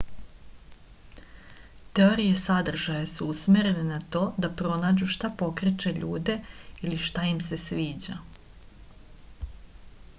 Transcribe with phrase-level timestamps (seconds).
[1.97, 6.37] teorije sadržaja su usmerene na to da pronađu šta pokreće ljude
[6.89, 8.17] ili šta im se sviđa